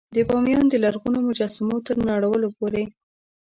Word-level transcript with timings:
د 0.15 0.17
بامیان 0.29 0.65
د 0.69 0.75
لرغونو 0.83 1.17
مجسمو 1.27 1.77
تر 1.87 1.97
نړولو 2.09 2.47
پورې. 2.57 2.83